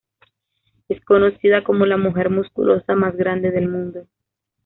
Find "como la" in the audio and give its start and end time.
1.63-1.95